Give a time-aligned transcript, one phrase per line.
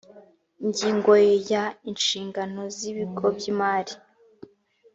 [0.63, 1.11] ingingo
[1.51, 1.63] ya
[1.93, 3.93] ishingano z ibigo by imari